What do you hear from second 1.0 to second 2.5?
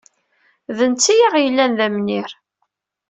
ay aɣ-yellan d amnir.